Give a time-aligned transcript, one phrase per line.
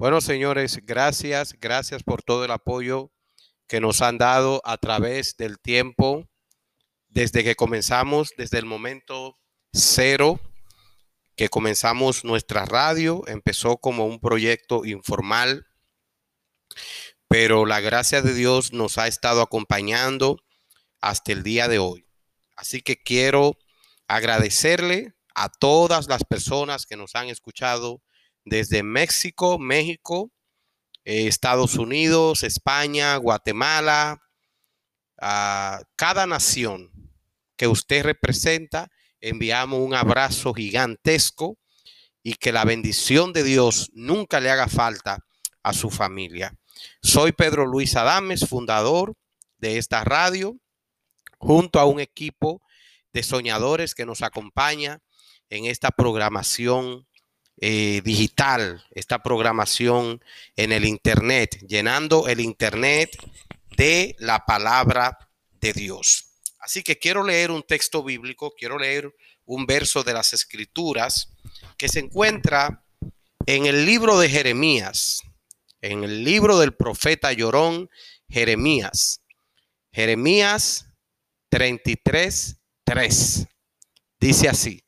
[0.00, 3.12] Bueno, señores, gracias, gracias por todo el apoyo
[3.68, 6.26] que nos han dado a través del tiempo,
[7.08, 9.38] desde que comenzamos, desde el momento
[9.74, 10.40] cero
[11.36, 15.66] que comenzamos nuestra radio, empezó como un proyecto informal,
[17.28, 20.38] pero la gracia de Dios nos ha estado acompañando
[21.02, 22.06] hasta el día de hoy.
[22.56, 23.58] Así que quiero
[24.08, 28.00] agradecerle a todas las personas que nos han escuchado
[28.44, 30.30] desde México, México,
[31.04, 34.22] eh, Estados Unidos, España, Guatemala,
[35.20, 36.90] a cada nación
[37.56, 38.88] que usted representa,
[39.20, 41.58] enviamos un abrazo gigantesco
[42.22, 45.24] y que la bendición de Dios nunca le haga falta
[45.62, 46.54] a su familia.
[47.02, 49.14] Soy Pedro Luis Adames, fundador
[49.58, 50.56] de esta radio,
[51.38, 52.62] junto a un equipo
[53.12, 55.00] de soñadores que nos acompaña
[55.48, 57.06] en esta programación
[57.62, 60.24] eh, digital, esta programación
[60.56, 63.18] en el Internet, llenando el Internet
[63.76, 65.30] de la palabra
[65.60, 66.30] de Dios.
[66.58, 71.34] Así que quiero leer un texto bíblico, quiero leer un verso de las Escrituras
[71.76, 72.82] que se encuentra
[73.44, 75.20] en el libro de Jeremías,
[75.82, 77.90] en el libro del profeta llorón
[78.30, 79.20] Jeremías.
[79.92, 80.86] Jeremías
[81.50, 83.46] 33, 3.
[84.18, 84.82] Dice así,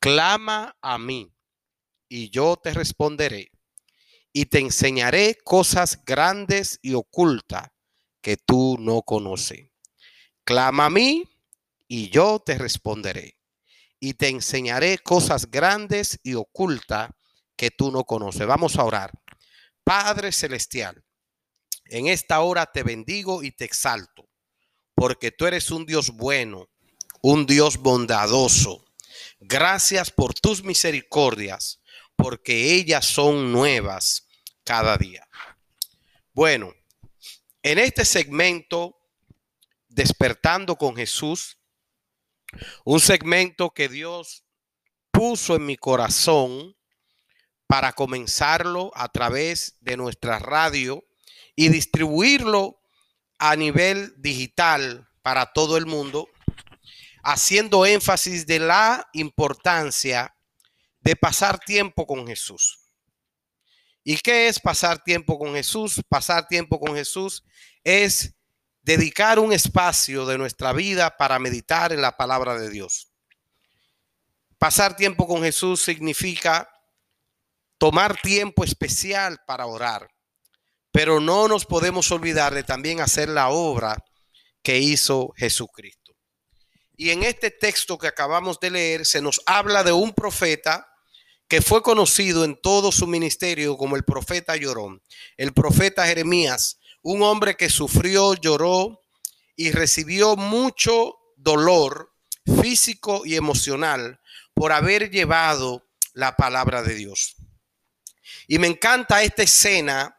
[0.00, 1.35] clama a mí
[2.08, 3.50] y yo te responderé
[4.32, 7.68] y te enseñaré cosas grandes y ocultas
[8.20, 9.70] que tú no conoces.
[10.44, 11.24] Clama a mí
[11.88, 13.38] y yo te responderé
[13.98, 17.10] y te enseñaré cosas grandes y ocultas
[17.56, 18.46] que tú no conoces.
[18.46, 19.10] Vamos a orar.
[19.82, 21.02] Padre Celestial,
[21.86, 24.28] en esta hora te bendigo y te exalto,
[24.94, 26.68] porque tú eres un Dios bueno,
[27.22, 28.84] un Dios bondadoso.
[29.40, 31.80] Gracias por tus misericordias
[32.16, 34.26] porque ellas son nuevas
[34.64, 35.28] cada día.
[36.32, 36.74] Bueno,
[37.62, 38.96] en este segmento,
[39.96, 41.56] Despertando con Jesús,
[42.84, 44.44] un segmento que Dios
[45.10, 46.76] puso en mi corazón
[47.66, 51.02] para comenzarlo a través de nuestra radio
[51.54, 52.78] y distribuirlo
[53.38, 56.28] a nivel digital para todo el mundo,
[57.22, 60.35] haciendo énfasis de la importancia
[61.06, 62.80] de pasar tiempo con Jesús.
[64.02, 66.02] ¿Y qué es pasar tiempo con Jesús?
[66.08, 67.44] Pasar tiempo con Jesús
[67.84, 68.34] es
[68.82, 73.12] dedicar un espacio de nuestra vida para meditar en la palabra de Dios.
[74.58, 76.68] Pasar tiempo con Jesús significa
[77.78, 80.08] tomar tiempo especial para orar,
[80.90, 83.96] pero no nos podemos olvidar de también hacer la obra
[84.60, 86.16] que hizo Jesucristo.
[86.96, 90.94] Y en este texto que acabamos de leer se nos habla de un profeta
[91.48, 95.02] que fue conocido en todo su ministerio como el profeta llorón,
[95.36, 99.00] el profeta Jeremías, un hombre que sufrió, lloró
[99.54, 102.12] y recibió mucho dolor
[102.60, 104.20] físico y emocional
[104.54, 107.36] por haber llevado la palabra de Dios.
[108.48, 110.16] Y me encanta esta escena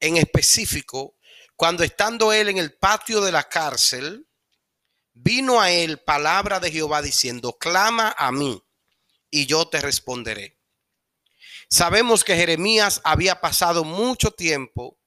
[0.00, 1.16] en específico,
[1.56, 4.28] cuando estando él en el patio de la cárcel,
[5.12, 8.62] vino a él palabra de Jehová diciendo, clama a mí
[9.30, 10.58] y yo te responderé.
[11.70, 14.98] Sabemos que Jeremías había pasado mucho tiempo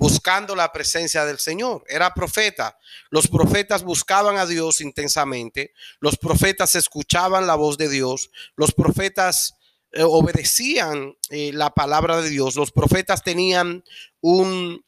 [0.00, 1.84] buscando la presencia del Señor.
[1.86, 2.78] Era profeta.
[3.10, 5.72] Los profetas buscaban a Dios intensamente.
[6.00, 8.30] Los profetas escuchaban la voz de Dios.
[8.56, 9.54] Los profetas
[9.92, 12.56] eh, obedecían eh, la palabra de Dios.
[12.56, 13.84] Los profetas tenían
[14.20, 14.84] un,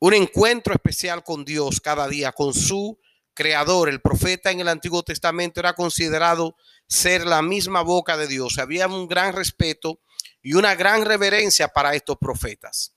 [0.00, 2.98] un encuentro especial con Dios cada día, con su
[3.34, 3.88] creador.
[3.88, 6.56] El profeta en el Antiguo Testamento era considerado
[6.86, 8.58] ser la misma boca de Dios.
[8.58, 10.00] Había un gran respeto
[10.42, 12.94] y una gran reverencia para estos profetas.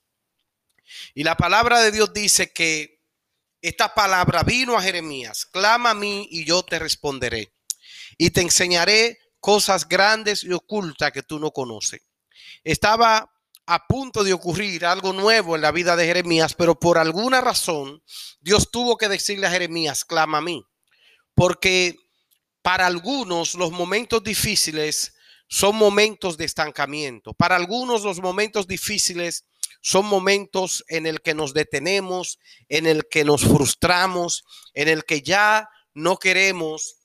[1.13, 3.01] Y la palabra de Dios dice que
[3.61, 7.53] esta palabra vino a Jeremías, clama a mí y yo te responderé.
[8.17, 12.01] Y te enseñaré cosas grandes y ocultas que tú no conoces.
[12.63, 13.31] Estaba
[13.65, 18.01] a punto de ocurrir algo nuevo en la vida de Jeremías, pero por alguna razón
[18.39, 20.65] Dios tuvo que decirle a Jeremías, clama a mí.
[21.35, 21.97] Porque
[22.67, 25.13] para algunos los momentos difíciles
[25.47, 27.33] son momentos de estancamiento.
[27.33, 29.45] Para algunos los momentos difíciles
[29.81, 34.43] son momentos en el que nos detenemos, en el que nos frustramos,
[34.73, 36.97] en el que ya no queremos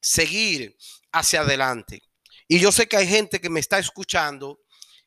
[0.00, 0.76] seguir
[1.12, 2.02] hacia adelante.
[2.48, 4.58] Y yo sé que hay gente que me está escuchando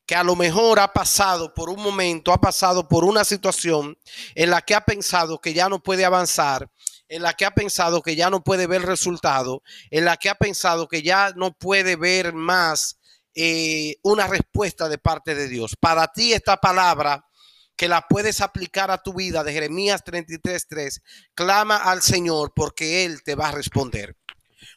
[0.06, 3.98] que a lo mejor ha pasado por un momento, ha pasado por una situación
[4.34, 6.72] en la que ha pensado que ya no puede avanzar
[7.14, 9.62] en la que ha pensado que ya no puede ver resultado,
[9.92, 12.98] en la que ha pensado que ya no puede ver más
[13.36, 15.76] eh, una respuesta de parte de Dios.
[15.80, 17.28] Para ti esta palabra
[17.76, 21.04] que la puedes aplicar a tu vida de Jeremías 33.3,
[21.36, 24.18] clama al Señor porque Él te va a responder.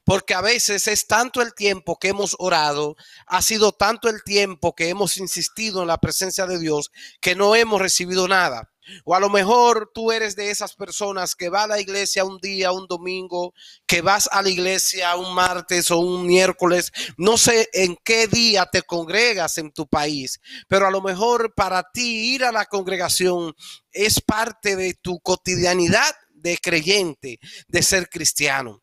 [0.04, 2.96] Porque a veces es tanto el tiempo que hemos orado,
[3.26, 6.90] ha sido tanto el tiempo que hemos insistido en la presencia de Dios
[7.22, 8.70] que no hemos recibido nada.
[9.04, 12.38] O a lo mejor tú eres de esas personas que va a la iglesia un
[12.38, 13.54] día, un domingo,
[13.86, 16.92] que vas a la iglesia un martes o un miércoles.
[17.16, 21.82] No sé en qué día te congregas en tu país, pero a lo mejor para
[21.92, 23.54] ti ir a la congregación
[23.92, 27.38] es parte de tu cotidianidad de creyente,
[27.68, 28.82] de ser cristiano.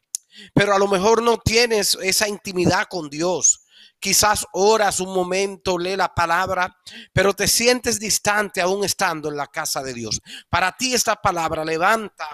[0.53, 3.62] Pero a lo mejor no tienes esa intimidad con Dios
[3.99, 6.77] quizás oras un momento, lee la palabra,
[7.13, 10.21] pero te sientes distante aún estando en la casa de Dios.
[10.49, 12.27] Para ti esta palabra levanta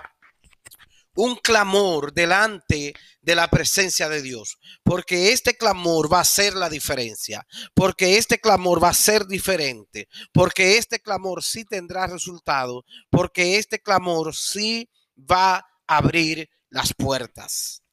[1.15, 6.69] un clamor delante de la presencia de Dios, porque este clamor va a ser la
[6.69, 13.57] diferencia, porque este clamor va a ser diferente, porque este clamor sí tendrá resultado, porque
[13.57, 17.83] este clamor sí va a abrir las puertas.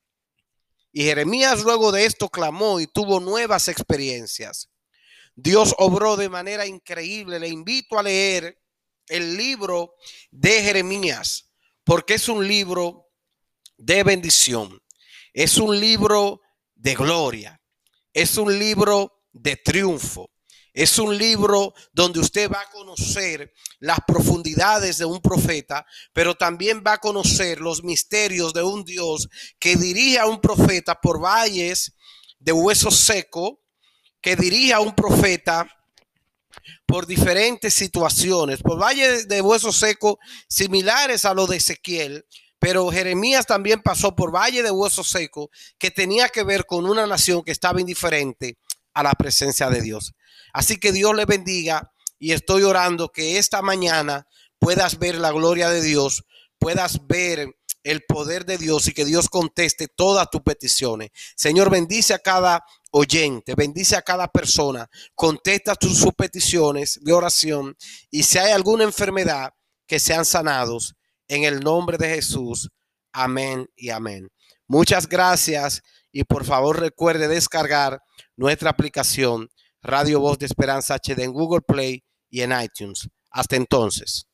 [0.98, 4.70] Y Jeremías luego de esto clamó y tuvo nuevas experiencias.
[5.34, 7.38] Dios obró de manera increíble.
[7.38, 8.58] Le invito a leer
[9.06, 9.92] el libro
[10.30, 11.50] de Jeremías,
[11.84, 13.10] porque es un libro
[13.76, 14.82] de bendición,
[15.34, 16.40] es un libro
[16.74, 17.60] de gloria,
[18.14, 20.30] es un libro de triunfo.
[20.76, 26.84] Es un libro donde usted va a conocer las profundidades de un profeta, pero también
[26.86, 29.26] va a conocer los misterios de un Dios
[29.58, 31.94] que dirige a un profeta por valles
[32.38, 33.62] de hueso seco,
[34.20, 35.66] que dirige a un profeta
[36.84, 42.26] por diferentes situaciones, por valles de hueso seco similares a lo de Ezequiel,
[42.58, 47.06] pero Jeremías también pasó por valle de hueso seco que tenía que ver con una
[47.06, 48.58] nación que estaba indiferente
[48.96, 50.14] a la presencia de Dios.
[50.54, 54.26] Así que Dios le bendiga y estoy orando que esta mañana
[54.58, 56.24] puedas ver la gloria de Dios,
[56.58, 57.54] puedas ver
[57.84, 61.10] el poder de Dios y que Dios conteste todas tus peticiones.
[61.36, 67.76] Señor, bendice a cada oyente, bendice a cada persona, contesta tus, sus peticiones de oración
[68.10, 69.52] y si hay alguna enfermedad
[69.86, 70.94] que sean sanados
[71.28, 72.70] en el nombre de Jesús.
[73.12, 74.30] Amén y amén.
[74.66, 75.82] Muchas gracias
[76.16, 78.00] y por favor recuerde descargar
[78.36, 79.50] nuestra aplicación
[79.82, 83.10] Radio Voz de Esperanza HD en Google Play y en iTunes.
[83.30, 84.26] Hasta entonces.